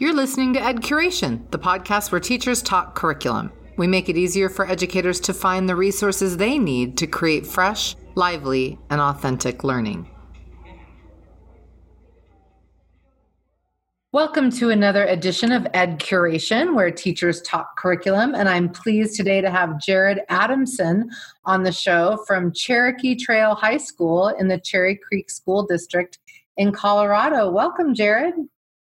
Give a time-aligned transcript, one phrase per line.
[0.00, 3.52] You're listening to Ed Curation, the podcast where teachers talk curriculum.
[3.76, 7.94] We make it easier for educators to find the resources they need to create fresh,
[8.16, 10.10] lively, and authentic learning.
[14.10, 18.34] Welcome to another edition of Ed Curation, where teachers talk curriculum.
[18.34, 21.08] And I'm pleased today to have Jared Adamson
[21.44, 26.18] on the show from Cherokee Trail High School in the Cherry Creek School District
[26.60, 27.50] in Colorado.
[27.50, 28.34] Welcome, Jared.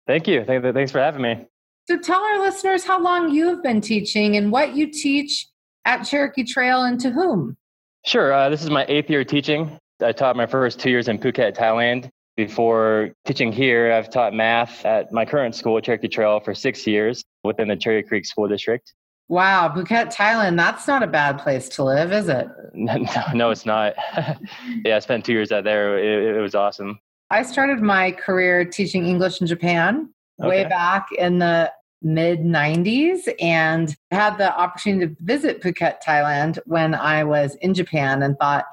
[0.07, 0.45] Thank you.
[0.45, 1.47] Thanks for having me.
[1.89, 5.49] So tell our listeners how long you've been teaching and what you teach
[5.87, 7.57] at Cherokee Trail and to whom.
[8.05, 8.33] Sure.
[8.33, 9.79] Uh, this is my eighth year teaching.
[10.03, 12.11] I taught my first two years in Phuket, Thailand.
[12.37, 17.23] Before teaching here, I've taught math at my current school, Cherokee Trail, for six years
[17.43, 18.93] within the Cherry Creek School District.
[19.29, 22.49] Wow, Phuket, Thailand, that's not a bad place to live, is it?
[22.75, 23.95] no, no it's not.
[24.85, 25.99] yeah, I spent two years out there.
[25.99, 26.99] It, it, was awesome.
[27.33, 30.49] I started my career teaching English in Japan okay.
[30.49, 36.95] way back in the mid 90s and had the opportunity to visit Phuket, Thailand when
[36.95, 38.67] I was in Japan and thought,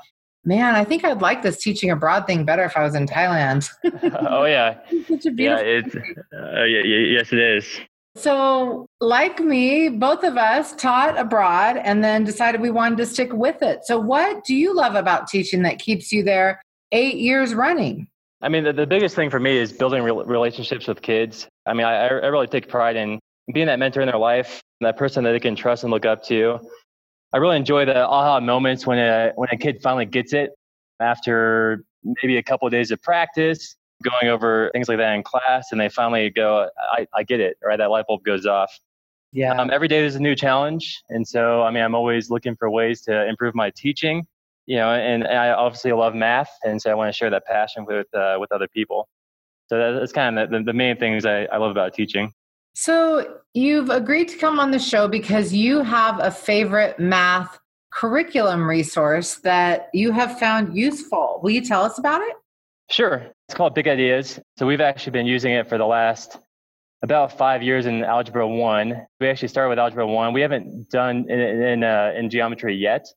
[0.43, 3.69] man, I think I'd like this teaching abroad thing better if I was in Thailand.
[4.29, 5.65] oh yeah, such a beautiful.
[5.65, 7.79] Yeah, it's uh, yeah, yes, it is.
[8.17, 13.31] So, like me, both of us taught abroad and then decided we wanted to stick
[13.31, 13.85] with it.
[13.85, 18.09] So, what do you love about teaching that keeps you there eight years running?
[18.41, 21.47] I mean, the, the biggest thing for me is building re- relationships with kids.
[21.65, 23.19] I mean, I, I really take pride in
[23.53, 26.23] being that mentor in their life, that person that they can trust and look up
[26.25, 26.59] to.
[27.33, 30.51] I really enjoy the aha moments when a when a kid finally gets it
[30.99, 35.71] after maybe a couple of days of practice, going over things like that in class,
[35.71, 37.77] and they finally go, "I, I get it," right?
[37.77, 38.71] That light bulb goes off.
[39.31, 39.53] Yeah.
[39.53, 42.69] Um, every day there's a new challenge, and so I mean, I'm always looking for
[42.69, 44.25] ways to improve my teaching.
[44.69, 47.43] You know, and, and I obviously love math, and so I want to share that
[47.47, 49.09] passion with uh, with other people.
[49.65, 52.31] So that's kind of the, the main things I, I love about teaching.
[52.75, 57.57] So you've agreed to come on the show because you have a favorite math
[57.91, 61.39] curriculum resource that you have found useful.
[61.41, 62.35] Will you tell us about it?
[62.91, 63.25] Sure.
[63.47, 64.39] It's called Big Ideas.
[64.59, 66.37] So we've actually been using it for the last
[67.01, 69.05] about five years in Algebra 1.
[69.19, 70.31] We actually started with Algebra 1.
[70.31, 73.07] We haven't done in, in, uh, in geometry yet.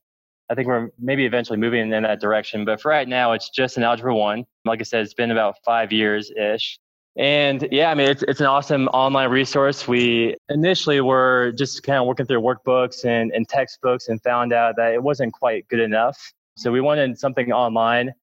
[0.49, 2.65] I think we're maybe eventually moving in that direction.
[2.65, 4.45] But for right now, it's just an Algebra 1.
[4.65, 6.79] Like I said, it's been about five years ish.
[7.15, 9.87] And yeah, I mean, it's, it's an awesome online resource.
[9.87, 14.75] We initially were just kind of working through workbooks and, and textbooks and found out
[14.77, 16.33] that it wasn't quite good enough.
[16.57, 18.13] So we wanted something online.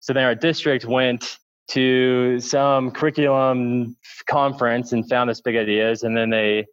[0.00, 6.02] So then our district went to some curriculum conference and found this big ideas.
[6.02, 6.66] And then they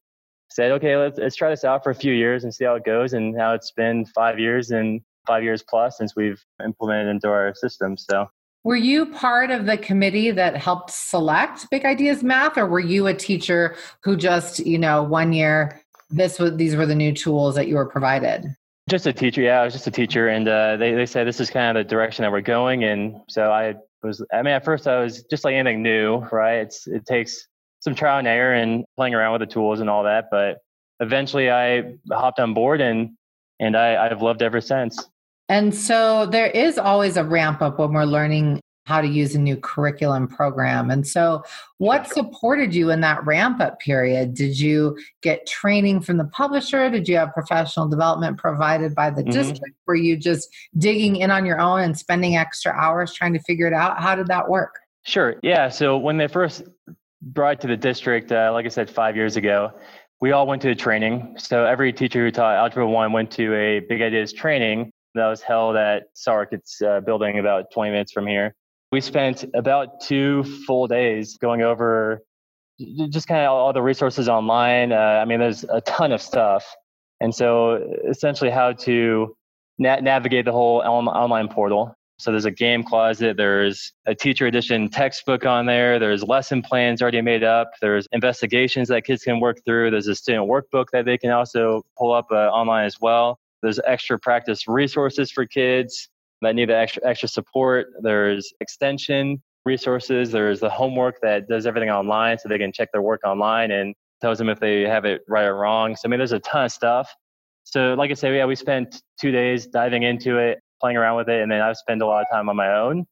[0.49, 2.85] said, okay, let's, let's try this out for a few years and see how it
[2.85, 3.13] goes.
[3.13, 7.53] And now it's been five years and five years plus since we've implemented into our
[7.55, 7.97] system.
[7.97, 8.29] So
[8.63, 13.07] were you part of the committee that helped select Big Ideas Math, or were you
[13.07, 17.55] a teacher who just, you know, one year this was these were the new tools
[17.55, 18.53] that you were provided?
[18.89, 19.61] Just a teacher, yeah.
[19.61, 21.89] I was just a teacher, and uh, they they said this is kind of the
[21.89, 24.21] direction that we're going, and so I was.
[24.33, 26.55] I mean, at first I was just like anything new, right?
[26.55, 27.47] It's it takes
[27.79, 30.57] some trial and error and playing around with the tools and all that, but
[30.99, 33.11] eventually I hopped on board and
[33.59, 35.03] and I, I've loved ever since.
[35.49, 39.39] And so there is always a ramp up when we're learning how to use a
[39.39, 40.89] new curriculum program.
[40.89, 41.43] And so,
[41.77, 44.33] what supported you in that ramp up period?
[44.33, 46.89] Did you get training from the publisher?
[46.89, 49.31] Did you have professional development provided by the mm-hmm.
[49.31, 49.75] district?
[49.87, 53.67] Were you just digging in on your own and spending extra hours trying to figure
[53.67, 53.99] it out?
[53.99, 54.79] How did that work?
[55.03, 55.35] Sure.
[55.43, 55.67] Yeah.
[55.67, 56.63] So, when they first
[57.21, 59.71] brought to the district, uh, like I said, five years ago,
[60.21, 61.35] we all went to a training.
[61.37, 65.41] So, every teacher who taught Algebra 1 went to a Big Ideas training that was
[65.41, 66.49] held at Sark.
[66.51, 68.55] It's uh, building about 20 minutes from here.
[68.91, 72.21] We spent about two full days going over
[73.09, 74.91] just kind of all the resources online.
[74.91, 76.65] Uh, I mean, there's a ton of stuff.
[77.19, 79.35] And so essentially how to
[79.79, 81.95] na- navigate the whole online portal.
[82.19, 87.01] So there's a game closet, there's a teacher edition textbook on there, there's lesson plans
[87.01, 91.05] already made up, there's investigations that kids can work through, there's a student workbook that
[91.05, 93.37] they can also pull up uh, online as well.
[93.61, 96.09] There's extra practice resources for kids
[96.41, 97.87] that need the extra extra support.
[98.01, 100.31] There's extension resources.
[100.31, 103.93] There's the homework that does everything online so they can check their work online and
[104.21, 105.95] tells them if they have it right or wrong.
[105.95, 107.13] So I mean there's a ton of stuff.
[107.63, 111.29] So like I said, yeah, we spent two days diving into it, playing around with
[111.29, 113.05] it, and then I've spent a lot of time on my own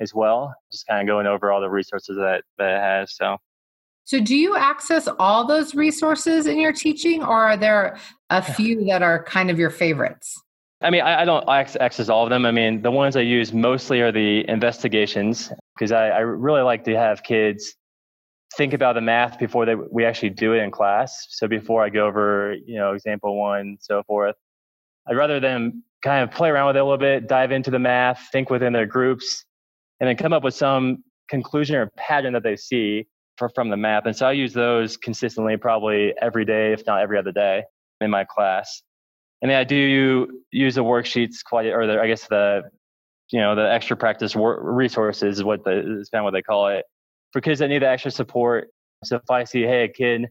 [0.00, 3.14] as well, just kind of going over all the resources that, that it has.
[3.16, 3.36] So
[4.04, 7.98] so, do you access all those resources in your teaching, or are there
[8.30, 10.40] a few that are kind of your favorites?
[10.80, 12.44] I mean, I, I don't access all of them.
[12.44, 16.82] I mean, the ones I use mostly are the investigations because I, I really like
[16.84, 17.76] to have kids
[18.56, 21.28] think about the math before they, we actually do it in class.
[21.30, 24.34] So before I go over, you know, example one, so forth,
[25.08, 27.78] I'd rather them kind of play around with it a little bit, dive into the
[27.78, 29.44] math, think within their groups,
[30.00, 33.06] and then come up with some conclusion or pattern that they see
[33.38, 34.06] for, from the map.
[34.06, 37.62] And so I use those consistently, probably every day, if not every other day,
[38.00, 38.82] in my class.
[39.40, 42.62] And then I do use the worksheets quite, or the, I guess the,
[43.30, 46.68] you know, the extra practice resources is what the is kind of what they call
[46.68, 46.84] it
[47.32, 48.68] for kids that need the extra support.
[49.04, 50.26] So if I see, hey, a kid,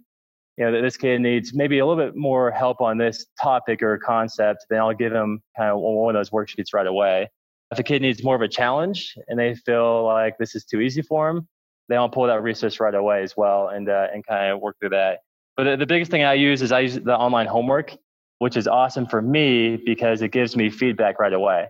[0.62, 3.82] you know, that this kid needs maybe a little bit more help on this topic
[3.82, 7.32] or concept, then I'll give them kind of one of those worksheets right away.
[7.72, 10.80] If a kid needs more of a challenge and they feel like this is too
[10.80, 11.48] easy for them,
[11.90, 14.76] then I'll pull that resource right away as well and uh, and kind of work
[14.80, 15.22] through that.
[15.58, 17.96] But the, the biggest thing I use is I use the online homework,
[18.38, 21.66] which is awesome for me because it gives me feedback right away.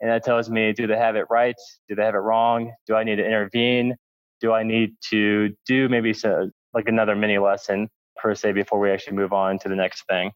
[0.00, 1.56] And that tells me, do they have it right?
[1.90, 2.72] Do they have it wrong?
[2.86, 3.96] Do I need to intervene?
[4.40, 8.90] Do I need to do maybe so, like another mini lesson per se before we
[8.90, 10.32] actually move on to the next thing?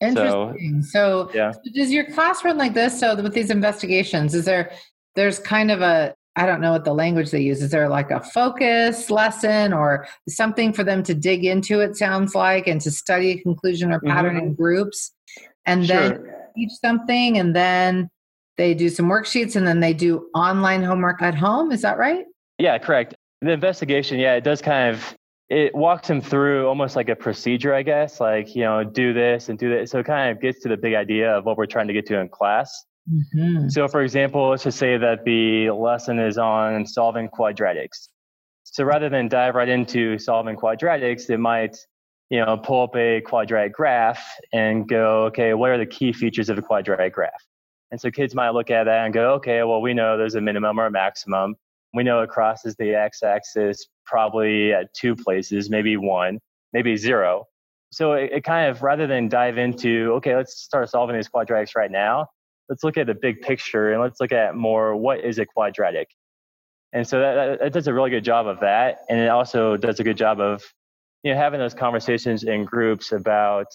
[0.00, 0.82] Interesting.
[0.82, 1.52] So, so yeah.
[1.52, 2.98] So does your class run like this?
[2.98, 4.72] So with these investigations, is there
[5.14, 7.62] there's kind of a I don't know what the language they use.
[7.62, 11.80] Is there like a focus lesson or something for them to dig into?
[11.80, 14.46] It sounds like and to study a conclusion or pattern mm-hmm.
[14.46, 15.12] in groups,
[15.64, 15.96] and sure.
[15.96, 16.24] then
[16.56, 18.10] teach something, and then
[18.56, 21.70] they do some worksheets, and then they do online homework at home.
[21.70, 22.24] Is that right?
[22.58, 23.14] Yeah, correct.
[23.40, 25.14] The investigation, yeah, it does kind of
[25.48, 29.48] it walks him through almost like a procedure, I guess, like you know, do this
[29.48, 29.88] and do that.
[29.88, 32.06] So it kind of gets to the big idea of what we're trying to get
[32.06, 32.84] to in class.
[33.12, 33.68] Mm-hmm.
[33.68, 38.08] So, for example, let's just say that the lesson is on solving quadratics.
[38.64, 41.76] So rather than dive right into solving quadratics, it might,
[42.30, 46.48] you know, pull up a quadratic graph and go, okay, what are the key features
[46.48, 47.30] of a quadratic graph?
[47.90, 50.40] And so kids might look at that and go, okay, well, we know there's a
[50.40, 51.56] minimum or a maximum.
[51.94, 56.40] We know it crosses the x-axis probably at two places, maybe one,
[56.72, 57.44] maybe zero.
[57.92, 61.76] So it, it kind of, rather than dive into, okay, let's start solving these quadratics
[61.76, 62.26] right now,
[62.68, 66.08] let's look at the big picture and let's look at more what is a quadratic.
[66.92, 69.00] And so that, that does a really good job of that.
[69.08, 70.62] And it also does a good job of
[71.22, 73.66] you know having those conversations in groups about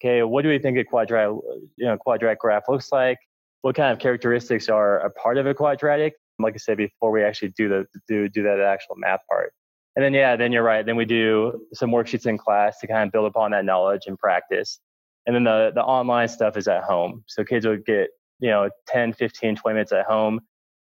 [0.00, 1.34] okay, what do we think a quadratic
[1.76, 3.18] you know quadratic graph looks like?
[3.62, 6.14] What kind of characteristics are a part of a quadratic?
[6.42, 9.52] Like I said before, we actually do the do do that actual math part.
[9.94, 10.84] And then yeah, then you're right.
[10.84, 14.18] Then we do some worksheets in class to kind of build upon that knowledge and
[14.18, 14.80] practice.
[15.26, 17.24] And then the, the online stuff is at home.
[17.28, 18.08] So kids would get,
[18.40, 20.40] you know, 10, 15, 20 minutes at home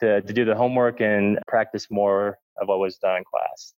[0.00, 3.72] to, to do the homework and practice more of what was done in class.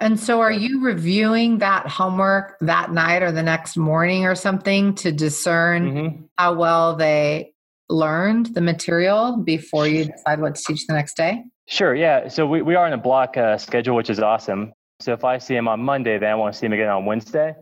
[0.00, 4.96] And so are you reviewing that homework that night or the next morning or something
[4.96, 6.22] to discern mm-hmm.
[6.36, 7.53] how well they
[7.94, 11.44] learned the material before you decide what to teach the next day?
[11.66, 12.28] Sure, yeah.
[12.28, 14.72] So we, we are in a block uh, schedule, which is awesome.
[15.00, 17.04] So if I see him on Monday, then I want to see him again on
[17.06, 17.54] Wednesday.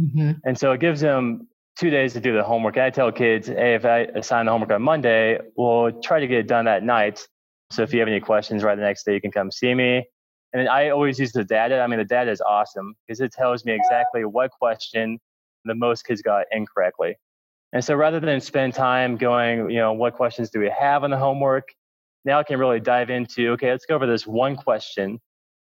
[0.00, 0.32] Mm-hmm.
[0.44, 1.48] And so it gives him
[1.78, 2.76] two days to do the homework.
[2.76, 6.26] And I tell kids, hey, if I assign the homework on Monday, we'll try to
[6.26, 7.26] get it done that night.
[7.70, 10.04] So if you have any questions right the next day, you can come see me.
[10.52, 11.80] And I always use the data.
[11.80, 15.18] I mean, the data is awesome because it tells me exactly what question
[15.64, 17.16] the most kids got incorrectly.
[17.72, 21.10] And so rather than spend time going, you know, what questions do we have on
[21.10, 21.68] the homework?
[22.24, 25.20] Now I can really dive into, okay, let's go over this one question,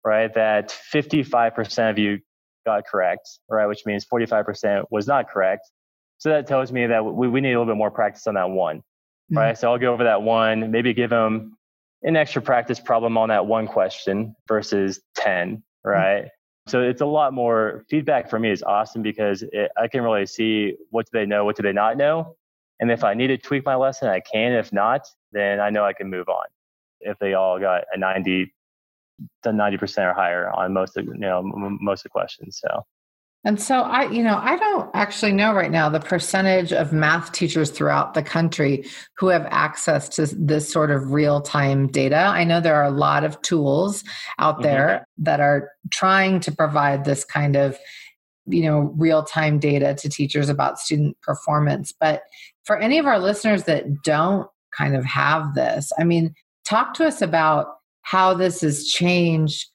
[0.05, 2.19] right, that 55% of you
[2.65, 5.71] got correct, right, which means 45% was not correct.
[6.19, 8.51] So that tells me that we, we need a little bit more practice on that
[8.51, 9.39] one, mm-hmm.
[9.39, 9.59] right?
[9.59, 11.57] So I'll go over that one, maybe give them
[12.03, 15.89] an extra practice problem on that one question versus 10, mm-hmm.
[15.89, 16.23] right?
[16.23, 16.27] Mm-hmm.
[16.71, 20.25] So it's a lot more feedback for me is awesome because it, I can really
[20.25, 22.37] see what do they know, what do they not know.
[22.79, 24.53] And if I need to tweak my lesson, I can.
[24.53, 26.47] If not, then I know I can move on.
[27.01, 28.55] If they all got a 90,
[29.45, 32.61] 90% or higher on most of, you know, most of the questions.
[32.63, 32.85] So
[33.45, 37.33] and so I, you know, I don't actually know right now the percentage of math
[37.33, 38.85] teachers throughout the country
[39.17, 42.17] who have access to this sort of real-time data.
[42.17, 44.05] I know there are a lot of tools
[44.39, 44.65] out mm-hmm.
[44.65, 47.79] there that are trying to provide this kind of,
[48.47, 51.95] you know, real-time data to teachers about student performance.
[51.99, 52.23] But
[52.65, 56.35] for any of our listeners that don't kind of have this, I mean,
[56.67, 57.69] talk to us about
[58.03, 59.67] how this has changed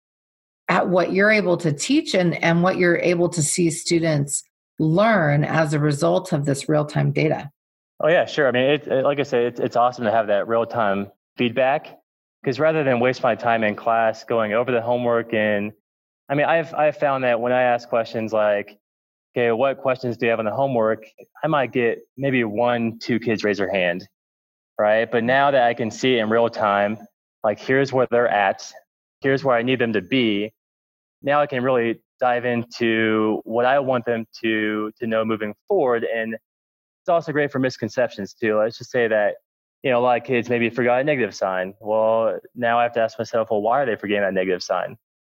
[0.68, 4.44] at what you're able to teach and, and what you're able to see students
[4.80, 7.50] learn as a result of this real time data.
[8.02, 8.48] Oh, yeah, sure.
[8.48, 11.12] I mean, it, it, like I said, it, it's awesome to have that real time
[11.38, 11.98] feedback
[12.42, 15.72] because rather than waste my time in class going over the homework and
[16.28, 18.80] I mean, I've, I've found that when I ask questions like,
[19.36, 21.06] okay, what questions do you have on the homework?
[21.44, 24.08] I might get maybe one, two kids raise their hand,
[24.80, 25.10] right?
[25.10, 26.98] But now that I can see it in real time,
[27.44, 28.72] like here's where they're at,
[29.26, 30.54] here's where I need them to be.
[31.24, 36.04] Now I can really dive into what I want them to to know moving forward.
[36.04, 38.60] And it's also great for misconceptions too.
[38.60, 39.38] Let's just say that
[39.82, 41.74] you know a lot of kids maybe forgot a negative sign.
[41.82, 44.96] Well, now I have to ask myself, well, why are they forgetting that negative sign?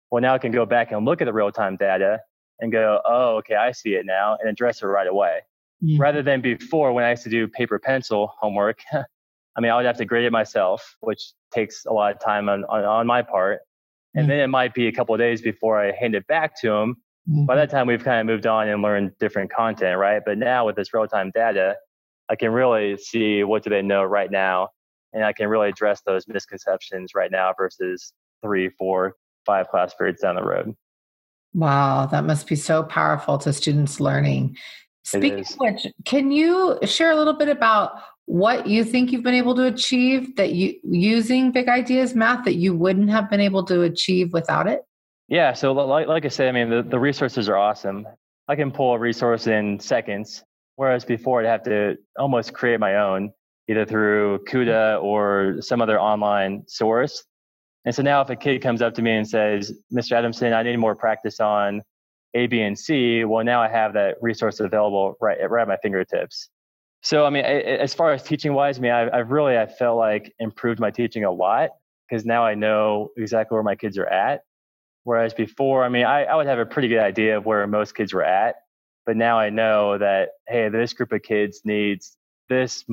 [0.10, 2.22] Well, now I can go back and look at the real time data
[2.60, 5.42] and go, oh, okay, I see it now, and address it right away.
[5.84, 6.02] Mm-hmm.
[6.02, 8.80] Rather than before when I used to do paper pencil homework.
[9.58, 12.50] I mean, I would have to grade it myself, which takes a lot of time
[12.50, 13.62] on, on, on my part
[14.16, 14.30] and mm-hmm.
[14.30, 16.96] then it might be a couple of days before I hand it back to them.
[17.30, 17.46] Mm-hmm.
[17.46, 20.22] By that time, we've kind of moved on and learned different content, right?
[20.26, 21.76] But now with this real time data,
[22.30, 24.70] I can really see what do they know right now,
[25.14, 30.22] and I can really address those misconceptions right now versus three, four, five class periods
[30.22, 30.76] down the road.
[31.54, 34.58] Wow, that must be so powerful to students learning.
[35.04, 37.92] Speaking of which, can you share a little bit about
[38.26, 42.56] what you think you've been able to achieve that you using big ideas math that
[42.56, 44.82] you wouldn't have been able to achieve without it?
[45.28, 48.08] Yeah, so like, like I said, I mean, the, the resources are awesome.
[48.48, 50.44] I can pull a resource in seconds,
[50.76, 53.32] whereas before I'd have to almost create my own,
[53.68, 57.24] either through Kuta or some other online source.
[57.86, 60.14] And so now if a kid comes up to me and says, Mr.
[60.14, 61.82] Adamson, I need more practice on
[62.36, 65.78] A, B, and C, well, now I have that resource available right, right at my
[65.82, 66.50] fingertips.
[67.06, 69.96] So, I mean, as far as teaching wise, I mean, I've, I've really, I felt
[69.96, 71.70] like improved my teaching a lot
[72.10, 74.42] because now I know exactly where my kids are at.
[75.04, 77.94] Whereas before, I mean, I, I would have a pretty good idea of where most
[77.94, 78.56] kids were at,
[79.06, 82.18] but now I know that, hey, this group of kids needs
[82.50, 82.84] this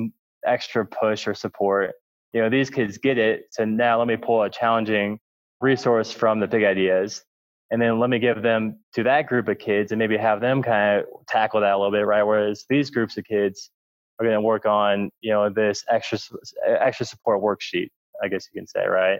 [0.45, 1.93] extra push or support.
[2.33, 3.45] You know, these kids get it.
[3.49, 5.19] So now let me pull a challenging
[5.59, 7.23] resource from the big ideas
[7.71, 10.61] and then let me give them to that group of kids and maybe have them
[10.61, 12.21] kind of tackle that a little bit, right?
[12.21, 13.71] Whereas these groups of kids,
[14.19, 16.17] are going to work on you know this extra
[16.67, 17.89] extra support worksheet
[18.21, 19.19] i guess you can say right?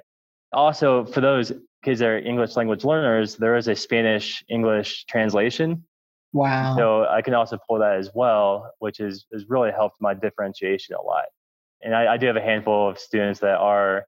[0.52, 1.52] Also for those
[1.84, 5.84] kids that are english language learners there is a spanish english translation.
[6.32, 6.76] Wow.
[6.78, 10.96] So i can also pull that as well which is has really helped my differentiation
[10.96, 11.26] a lot.
[11.82, 14.06] And I, I do have a handful of students that are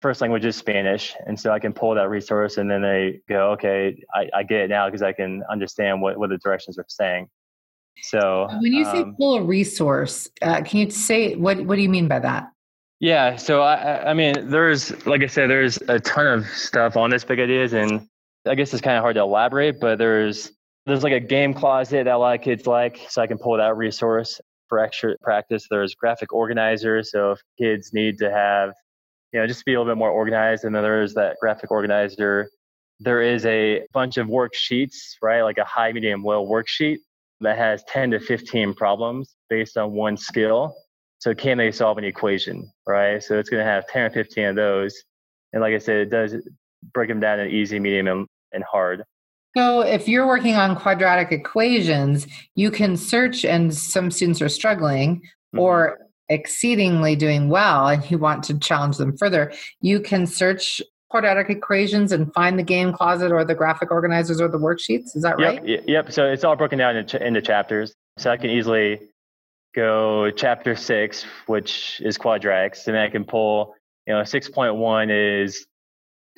[0.00, 3.50] first language is spanish and so i can pull that resource and then they go
[3.50, 6.86] okay i, I get it now because i can understand what, what the directions are
[6.88, 7.28] saying
[8.02, 11.82] so when you say um, pull a resource, uh, can you say what what do
[11.82, 12.50] you mean by that?
[13.00, 17.10] Yeah, so I I mean there's like I said there's a ton of stuff on
[17.10, 18.06] this big ideas and
[18.46, 20.52] I guess it's kind of hard to elaborate, but there's
[20.86, 23.56] there's like a game closet that a lot of kids like, so I can pull
[23.58, 25.66] that resource for extra practice.
[25.70, 28.72] There's graphic organizers, so if kids need to have,
[29.32, 32.48] you know, just be a little bit more organized, and then there's that graphic organizer.
[32.98, 35.42] There is a bunch of worksheets, right?
[35.42, 36.98] Like a high, medium, low worksheet
[37.40, 40.74] that has 10 to 15 problems based on one skill.
[41.18, 43.22] So can they solve an equation, right?
[43.22, 44.94] So it's going to have 10 or 15 of those.
[45.52, 46.36] And like I said, it does
[46.94, 49.04] break them down in easy, medium, and, and hard.
[49.56, 55.16] So if you're working on quadratic equations, you can search, and some students are struggling
[55.16, 55.58] mm-hmm.
[55.58, 59.52] or exceedingly doing well, and you want to challenge them further.
[59.80, 64.48] You can search quadratic equations and find the game closet or the graphic organizers or
[64.48, 65.16] the worksheets.
[65.16, 65.64] Is that right?
[65.66, 65.84] Yep.
[65.86, 66.12] yep.
[66.12, 67.94] So it's all broken down into, into chapters.
[68.16, 69.00] So I can easily
[69.74, 73.74] go chapter six, which is quadratics, and then I can pull,
[74.06, 75.66] you know, 6.1 is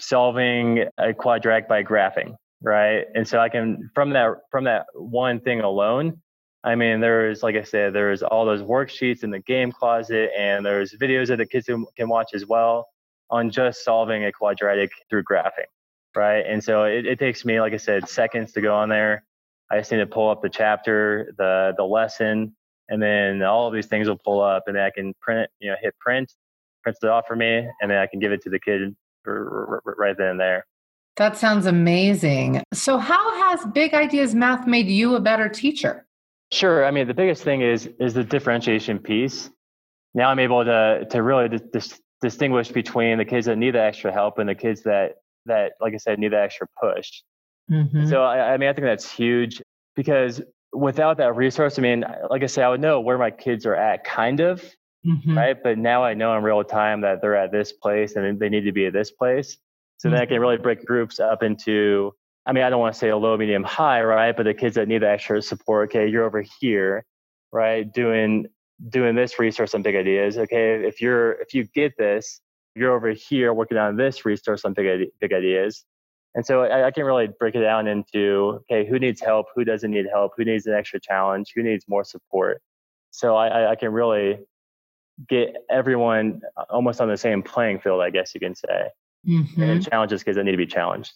[0.01, 3.05] solving a quadratic by graphing, right?
[3.15, 6.21] And so I can, from that, from that one thing alone,
[6.65, 10.65] I mean, there's, like I said, there's all those worksheets in the game closet and
[10.65, 12.89] there's videos that the kids can watch as well
[13.33, 15.67] on just solving a quadratic through graphing,
[16.15, 16.45] right?
[16.47, 19.25] And so it, it takes me, like I said, seconds to go on there.
[19.71, 22.55] I just need to pull up the chapter, the the lesson,
[22.91, 25.71] and then all of these things will pull up, and then I can print you
[25.71, 26.31] know, hit print,
[26.83, 30.17] prints it off for me, and then I can give it to the kid right
[30.17, 30.67] then and there.
[31.17, 32.63] That sounds amazing.
[32.75, 36.07] So, how has Big Ideas Math made you a better teacher?
[36.53, 36.85] Sure.
[36.85, 39.49] I mean, the biggest thing is is the differentiation piece.
[40.15, 44.13] Now I'm able to to really dis- distinguish between the kids that need the extra
[44.13, 47.11] help and the kids that that like i said need the extra push
[47.71, 48.07] mm-hmm.
[48.07, 49.61] so I, I, mean i think that's huge
[49.97, 50.41] because
[50.73, 53.75] without that resource i mean like i said i would know where my kids are
[53.75, 54.63] at kind of
[55.05, 55.37] mm-hmm.
[55.37, 58.49] right but now i know in real time that they're at this place and they
[58.49, 59.59] need to be at this place
[59.99, 60.15] so mm-hmm.
[60.15, 62.15] then i can really break groups up into
[62.47, 64.77] i mean i don't want to say a low medium high right but the kids
[64.77, 67.05] that need the extra support okay you're over here
[67.51, 68.47] right doing
[68.89, 70.39] doing this resource on big ideas.
[70.39, 72.41] Okay, if you're if you get this,
[72.75, 75.85] you're over here working on this resource on big big ideas.
[76.35, 79.65] And so I, I, can really break it down into okay, who needs help, who
[79.65, 82.63] doesn't need help, who needs an extra challenge, who needs more support.
[83.11, 84.39] So I, I can really
[85.29, 88.89] get everyone almost on the same playing field, I guess you can say.
[89.27, 89.63] mm-hmm.
[89.63, 91.13] and challenges kids that need to be challenged.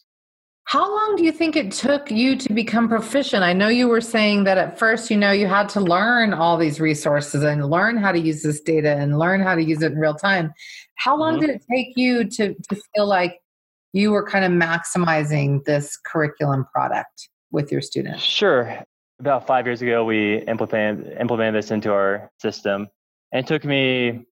[0.67, 3.45] How long do you think it took you to become proficient?
[3.45, 6.57] I know you were saying that at first, you know, you had to learn all
[6.57, 9.93] these resources and learn how to use this data and learn how to use it
[9.93, 10.53] in real time.
[10.97, 11.47] How long mm-hmm.
[11.47, 13.41] did it take you to, to feel like
[13.93, 18.25] you were kind of maximizing this curriculum product with your students?
[18.25, 18.83] Sure.
[19.21, 22.89] About five years ago, we implemented, implemented this into our system.
[23.31, 24.27] And it took me,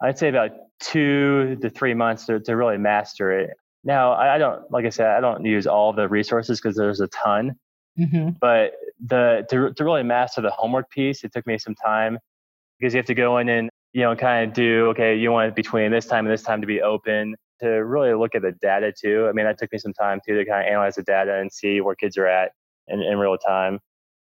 [0.00, 3.56] I'd say, about two to three months to, to really master it.
[3.88, 7.00] Now, I, I don't, like I said, I don't use all the resources because there's
[7.00, 7.56] a ton.
[7.98, 8.32] Mm-hmm.
[8.38, 12.18] But the to, to really master the homework piece, it took me some time
[12.78, 15.16] because you have to go in and you know kind of do okay.
[15.16, 18.42] You want between this time and this time to be open to really look at
[18.42, 19.26] the data too.
[19.26, 21.50] I mean, that took me some time too to kind of analyze the data and
[21.50, 22.52] see where kids are at
[22.88, 23.80] in, in real time.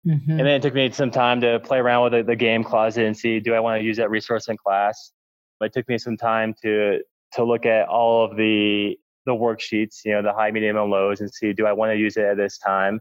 [0.07, 0.31] Mm-hmm.
[0.33, 3.07] And then it took me some time to play around with the, the game closet
[3.07, 5.13] and see do I want to use that resource in class.
[5.61, 6.99] But it took me some time to
[7.35, 11.21] to look at all of the the worksheets, you know, the high, medium, and lows,
[11.21, 13.01] and see do I want to use it at this time.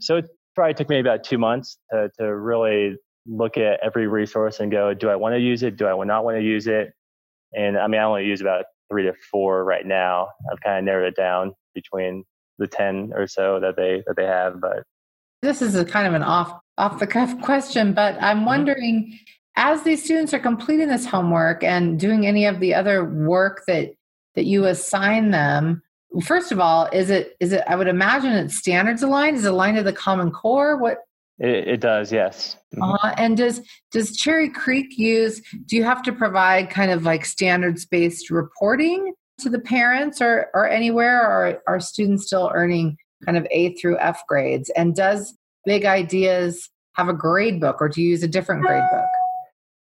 [0.00, 2.96] So it probably took me about two months to to really
[3.26, 5.76] look at every resource and go, do I want to use it?
[5.76, 6.92] Do I not want to use it?
[7.54, 10.28] And I mean, I only use about three to four right now.
[10.52, 12.24] I've kind of narrowed it down between
[12.58, 14.60] the ten or so that they that they have.
[14.60, 14.84] But
[15.42, 18.46] this is a kind of an off off the cuff question, but I'm mm-hmm.
[18.46, 19.04] wondering.
[19.06, 19.32] Mm-hmm.
[19.58, 23.94] As these students are completing this homework and doing any of the other work that
[24.36, 25.82] that you assign them
[26.22, 29.36] first of all is it is it i would imagine it's standards aligned.
[29.36, 30.76] Is it aligned to the common core?
[30.76, 30.98] What
[31.38, 32.56] it, it does yes.
[32.74, 32.82] Mm-hmm.
[32.82, 33.60] uh, and does
[33.92, 39.12] does cherry creek use do you have to provide kind of like standards based reporting
[39.40, 41.20] to the parents or or anywhere?
[41.20, 44.70] Or are students still earning kind of a through f grades?
[44.70, 48.84] And does big ideas have a grade book or do you use a different grade
[48.90, 49.04] book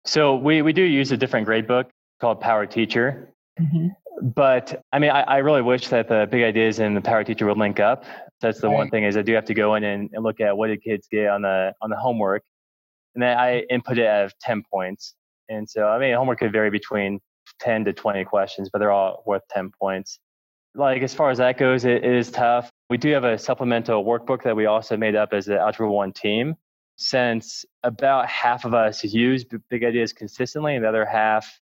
[0.05, 3.27] so we, we do use a different grade book called PowerTeacher.
[3.60, 3.88] Mm-hmm
[4.23, 7.57] but I mean, I, I, really wish that the big ideas and the PowerTeacher would
[7.57, 8.05] link up.
[8.39, 8.75] That's the right.
[8.75, 10.81] one thing is I do have to go in and, and, look at what did
[10.81, 12.41] kids get on the on the homework,
[13.15, 15.15] and then I input it at ten points.
[15.49, 17.19] And so I mean, homework could vary between
[17.59, 20.19] ten to twenty questions, but they're all worth ten points.
[20.73, 22.71] Like as far as that goes, it, it is tough.
[22.89, 26.13] We do have a supplemental workbook that we also made up as the Algebra One
[26.13, 26.55] team.
[26.95, 31.59] Since about half of us use big ideas consistently, and the other half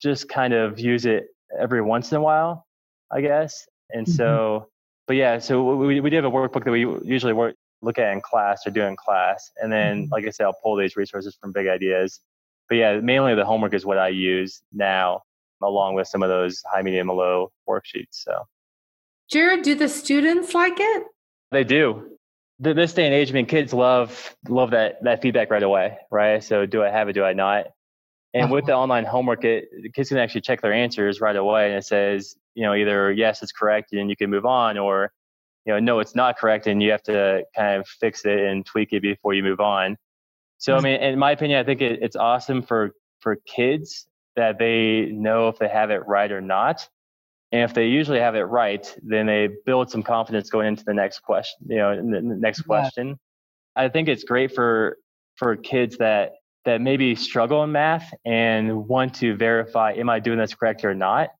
[0.00, 1.28] just kind of use it
[1.58, 2.66] every once in a while,
[3.10, 3.66] I guess.
[3.90, 4.16] And mm-hmm.
[4.16, 4.68] so,
[5.06, 8.12] but yeah, so we, we do have a workbook that we usually work, look at
[8.12, 9.50] in class or do in class.
[9.60, 10.12] And then, mm-hmm.
[10.12, 12.20] like I said, I'll pull these resources from Big Ideas.
[12.68, 15.22] But yeah, mainly the homework is what I use now,
[15.62, 18.06] along with some of those high, medium, and low worksheets.
[18.10, 18.42] So,
[19.30, 21.04] Jared, do the students like it?
[21.52, 22.10] They do.
[22.58, 26.42] This day and age, I mean, kids love love that that feedback right away, right?
[26.42, 27.12] So, do I have it?
[27.12, 27.66] Do I not?
[28.36, 28.82] And with the uh-huh.
[28.82, 32.36] online homework, it, the kids can actually check their answers right away, and it says,
[32.54, 35.12] you know, either yes, it's correct, and you can move on, or
[35.64, 38.64] you know, no, it's not correct, and you have to kind of fix it and
[38.64, 39.96] tweak it before you move on.
[40.58, 44.58] So, I mean, in my opinion, I think it, it's awesome for for kids that
[44.58, 46.86] they know if they have it right or not.
[47.52, 50.94] And if they usually have it right, then they build some confidence going into the
[50.94, 51.58] next question.
[51.68, 53.18] You know, the next question.
[53.76, 54.98] I think it's great for
[55.36, 56.32] for kids that
[56.66, 60.94] that maybe struggle in math and want to verify, am I doing this correct or
[60.94, 61.30] not?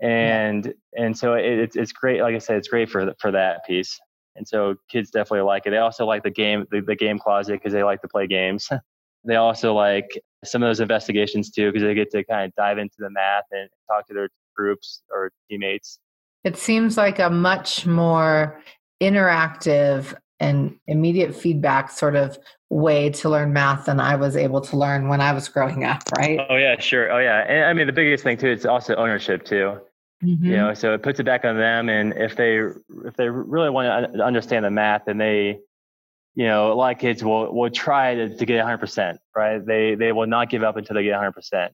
[0.00, 1.04] And yeah.
[1.04, 2.22] and so it, it's it's great.
[2.22, 3.98] Like I said, it's great for for that piece.
[4.36, 5.70] And so kids definitely like it.
[5.70, 8.68] They also like the game the, the game closet because they like to play games.
[9.24, 10.08] they also like
[10.44, 13.44] some of those investigations too because they get to kind of dive into the math
[13.50, 15.98] and talk to their groups or teammates.
[16.44, 18.62] It seems like a much more
[19.02, 22.38] interactive and immediate feedback sort of
[22.70, 26.02] way to learn math than I was able to learn when I was growing up,
[26.16, 26.38] right?
[26.48, 27.10] Oh yeah, sure.
[27.10, 27.40] Oh yeah.
[27.48, 29.78] And I mean the biggest thing too is also ownership too.
[30.22, 30.44] Mm-hmm.
[30.44, 32.58] You know, so it puts it back on them and if they
[33.04, 35.60] if they really want to understand the math and they
[36.38, 39.64] you know, a lot of kids will will try to, to get 100%, right?
[39.66, 41.70] They they will not give up until they get 100%.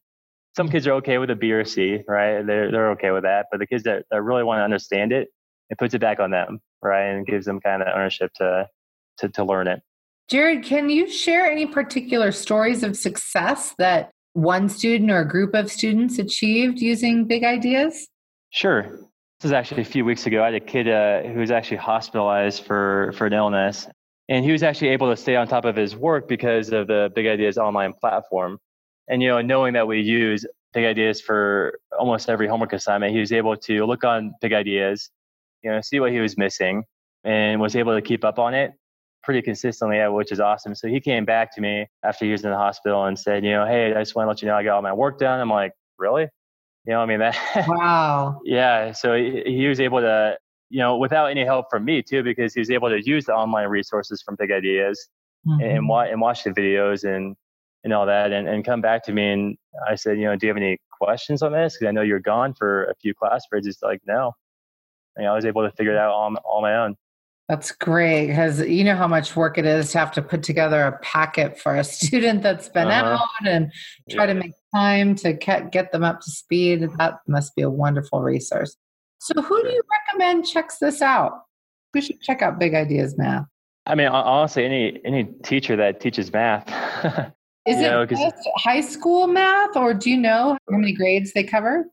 [0.57, 2.41] Some kids are okay with a B or C, right?
[2.41, 5.29] They're they're okay with that, but the kids that, that really want to understand it,
[5.69, 7.07] it puts it back on them, right?
[7.07, 8.69] And gives them kind of ownership to
[9.19, 9.83] to to learn it.
[10.29, 15.55] Jared, can you share any particular stories of success that one student or a group
[15.55, 18.09] of students achieved using big ideas?
[18.51, 18.83] Sure.
[19.41, 20.43] This is actually a few weeks ago.
[20.43, 23.87] I had a kid uh, who was actually hospitalized for, for an illness,
[24.29, 27.11] and he was actually able to stay on top of his work because of the
[27.15, 28.59] Big Ideas online platform.
[29.09, 33.21] And you know, knowing that we use Big Ideas for almost every homework assignment, he
[33.21, 35.11] was able to look on Big Ideas,
[35.65, 36.85] you know, see what he was missing,
[37.25, 38.73] and was able to keep up on it
[39.25, 40.75] pretty consistently, which is awesome.
[40.75, 43.53] So he came back to me after he was in the hospital and said, you
[43.53, 45.41] know, hey, I just want to let you know I got all my work done.
[45.41, 46.29] I'm like, really?
[46.87, 47.37] You know, I mean that.
[47.69, 48.41] Wow.
[48.45, 48.93] yeah.
[48.93, 50.37] So he, he was able to,
[50.69, 53.33] you know, without any help from me too, because he was able to use the
[53.33, 55.09] online resources from Big Ideas
[55.47, 55.63] mm-hmm.
[55.63, 57.35] and, watch and watch the videos and
[57.85, 60.47] and all that, and, and come back to me and I said, you know, do
[60.47, 61.75] you have any questions on this?
[61.75, 63.67] Because I know you're gone for a few class periods.
[63.67, 64.33] He's like, no.
[65.17, 66.97] And I was able to figure it out on all my own.
[67.49, 70.83] That's great because you know how much work it is to have to put together
[70.83, 73.19] a packet for a student that's been uh-huh.
[73.19, 73.71] out and
[74.11, 74.33] try yeah.
[74.33, 76.89] to make time to get, get them up to speed.
[76.99, 78.77] That must be a wonderful resource.
[79.19, 81.33] So, who do you recommend checks this out?
[81.93, 83.47] Who should check out Big Ideas Math?
[83.87, 86.67] I mean, honestly, any any teacher that teaches math.
[87.67, 91.45] is it know, just high school math, or do you know how many grades they
[91.45, 91.85] cover?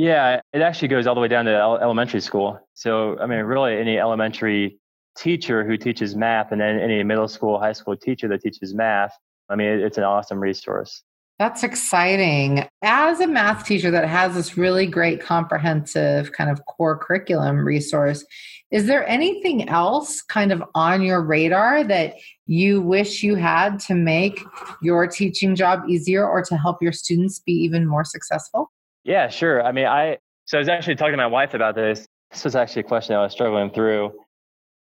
[0.00, 2.58] Yeah, it actually goes all the way down to elementary school.
[2.72, 4.78] So, I mean, really, any elementary
[5.14, 9.12] teacher who teaches math and then any middle school, high school teacher that teaches math,
[9.50, 11.02] I mean, it's an awesome resource.
[11.38, 12.66] That's exciting.
[12.80, 18.24] As a math teacher that has this really great comprehensive kind of core curriculum resource,
[18.70, 22.14] is there anything else kind of on your radar that
[22.46, 24.40] you wish you had to make
[24.80, 28.70] your teaching job easier or to help your students be even more successful?
[29.04, 29.62] Yeah, sure.
[29.62, 30.18] I mean, I
[30.50, 32.06] so I was actually talking to my wife about this.
[32.32, 34.12] This was actually a question I was struggling through.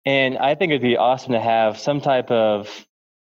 [0.05, 2.87] And I think it'd be awesome to have some type of,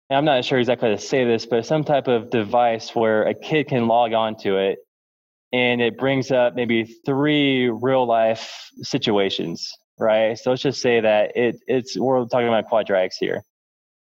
[0.10, 3.34] I'm not sure exactly how to say this, but some type of device where a
[3.34, 4.80] kid can log on to it
[5.52, 10.38] and it brings up maybe three real life situations, right?
[10.40, 13.44] So let's just say that it, it's, we're talking about quadratics here.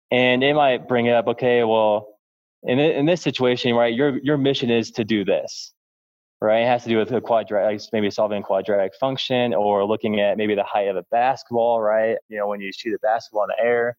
[0.09, 2.17] And it might bring it up, okay, well,
[2.63, 5.74] in, in this situation, right, your, your mission is to do this
[6.45, 6.61] right?
[6.61, 10.37] It has to do with a quadratic, maybe solving a quadratic function or looking at
[10.37, 12.17] maybe the height of a basketball, right?
[12.29, 13.95] You know, when you shoot a basketball in the air, it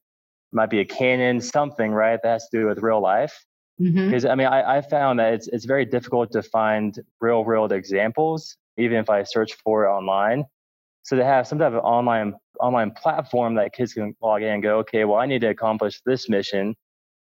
[0.57, 2.19] might be a cannon, something, right?
[2.23, 3.45] That has to do with real life.
[3.79, 4.31] Because mm-hmm.
[4.31, 8.57] I mean, I, I found that it's it's very difficult to find real world examples,
[8.79, 10.45] even if I search for it online.
[11.03, 14.63] So to have some type of online online platform that kids can log in and
[14.63, 16.75] go, okay, well, I need to accomplish this mission,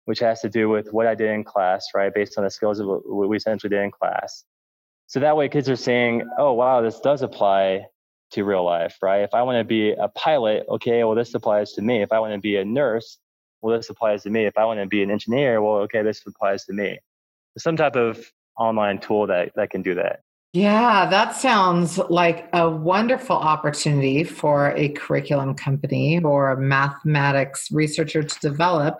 [0.03, 2.13] which has to do with what I did in class, right?
[2.13, 4.43] Based on the skills of what we essentially did in class.
[5.07, 7.85] So that way kids are saying, oh, wow, this does apply
[8.31, 9.21] to real life, right?
[9.21, 12.01] If I want to be a pilot, okay, well, this applies to me.
[12.01, 13.19] If I want to be a nurse,
[13.61, 14.45] well, this applies to me.
[14.45, 16.99] If I want to be an engineer, well, okay, this applies to me.
[17.57, 18.25] Some type of
[18.57, 20.21] online tool that, that can do that.
[20.53, 28.21] Yeah, that sounds like a wonderful opportunity for a curriculum company or a mathematics researcher
[28.21, 28.97] to develop.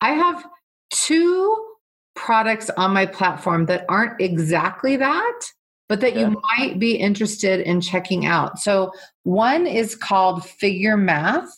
[0.00, 0.44] I have
[0.90, 1.71] two
[2.14, 5.40] products on my platform that aren't exactly that,
[5.88, 8.58] but that you might be interested in checking out.
[8.58, 8.92] So,
[9.24, 11.48] one is called Figure Math.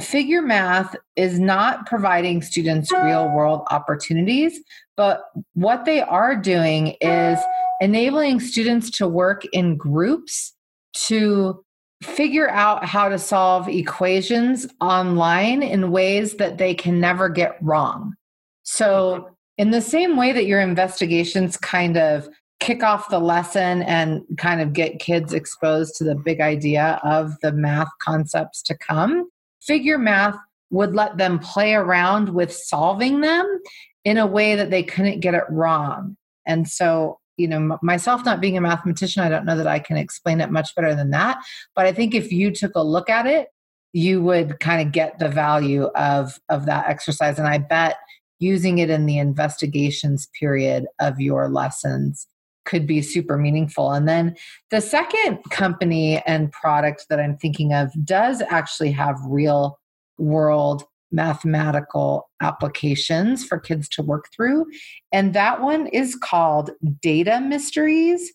[0.00, 4.60] Figure Math is not providing students real world opportunities,
[4.96, 7.38] but what they are doing is
[7.80, 10.52] enabling students to work in groups
[10.94, 11.64] to
[12.02, 18.14] figure out how to solve equations online in ways that they can never get wrong.
[18.62, 22.28] So in the same way that your investigations kind of
[22.60, 27.38] kick off the lesson and kind of get kids exposed to the big idea of
[27.42, 29.28] the math concepts to come,
[29.60, 30.36] figure math
[30.70, 33.60] would let them play around with solving them
[34.04, 36.16] in a way that they couldn't get it wrong.
[36.46, 39.96] And so, you know, myself not being a mathematician, I don't know that I can
[39.96, 41.38] explain it much better than that.
[41.74, 43.48] But I think if you took a look at it,
[43.92, 47.38] you would kind of get the value of of that exercise.
[47.38, 47.96] And I bet
[48.38, 52.26] using it in the investigations period of your lessons
[52.64, 53.92] could be super meaningful.
[53.92, 54.36] And then
[54.70, 59.78] the second company and product that I'm thinking of does actually have real
[60.18, 64.66] world mathematical applications for kids to work through.
[65.12, 66.70] And that one is called
[67.00, 68.32] Data Mysteries.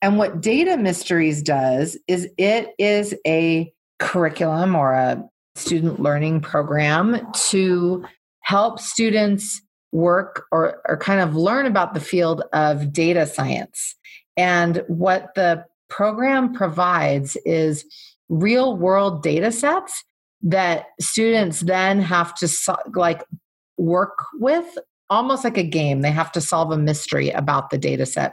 [0.00, 5.22] And what Data Mysteries does is it is a curriculum or a
[5.56, 8.04] student learning program to
[8.50, 13.94] help students work or, or kind of learn about the field of data science.
[14.36, 17.84] And what the program provides is
[18.28, 20.02] real world data sets
[20.42, 22.48] that students then have to
[22.94, 23.22] like
[23.78, 24.66] work with
[25.10, 26.00] almost like a game.
[26.00, 28.32] They have to solve a mystery about the data set.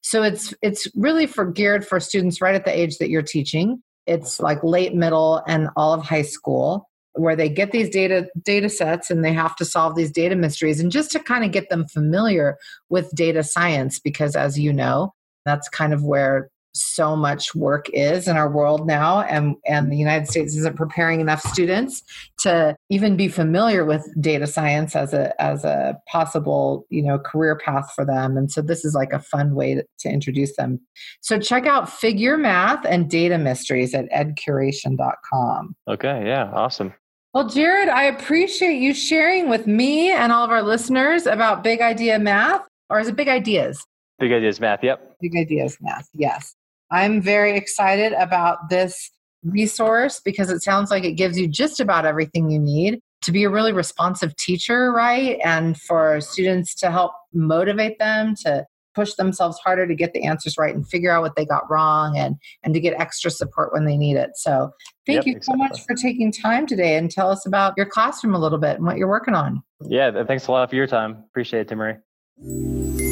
[0.00, 3.82] So it's it's really for geared for students right at the age that you're teaching.
[4.06, 8.68] It's like late middle and all of high school where they get these data data
[8.68, 11.68] sets and they have to solve these data mysteries and just to kind of get
[11.68, 12.56] them familiar
[12.88, 15.12] with data science because as you know
[15.44, 19.96] that's kind of where so much work is in our world now and and the
[19.96, 22.02] United States isn't preparing enough students
[22.38, 27.56] to even be familiar with data science as a as a possible you know career
[27.56, 30.80] path for them and so this is like a fun way to, to introduce them
[31.20, 36.92] so check out figure math and data mysteries at edcuration.com okay yeah awesome
[37.34, 41.80] well, Jared, I appreciate you sharing with me and all of our listeners about Big
[41.80, 43.84] Idea Math, or is it Big Ideas?
[44.18, 45.14] Big Ideas Math, yep.
[45.20, 46.54] Big Ideas Math, yes.
[46.90, 49.10] I'm very excited about this
[49.44, 53.44] resource because it sounds like it gives you just about everything you need to be
[53.44, 55.38] a really responsive teacher, right?
[55.44, 60.56] And for students to help motivate them to push themselves harder to get the answers
[60.58, 63.84] right and figure out what they got wrong and and to get extra support when
[63.84, 64.30] they need it.
[64.34, 64.70] So
[65.06, 68.34] thank yep, you so much for taking time today and tell us about your classroom
[68.34, 69.62] a little bit and what you're working on.
[69.82, 71.24] Yeah, thanks a lot for your time.
[71.30, 73.07] Appreciate it, Timmerie.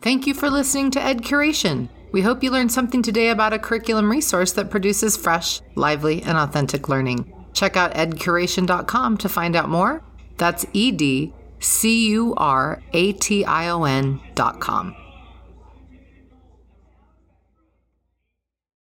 [0.00, 1.88] Thank you for listening to Ed Curation.
[2.12, 6.38] We hope you learned something today about a curriculum resource that produces fresh, lively, and
[6.38, 7.32] authentic learning.
[7.52, 10.02] Check out edcuration.com to find out more.
[10.36, 14.94] That's E D C U R A T I O N dot com.